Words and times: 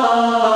ah. 0.00 0.47